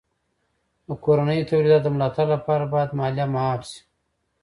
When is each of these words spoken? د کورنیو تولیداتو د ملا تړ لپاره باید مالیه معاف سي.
د 0.87 0.89
کورنیو 1.03 1.47
تولیداتو 1.49 1.85
د 1.85 1.87
ملا 1.93 2.07
تړ 2.15 2.27
لپاره 2.35 2.71
باید 2.73 2.95
مالیه 2.99 3.25
معاف 3.33 3.61
سي. 3.71 3.79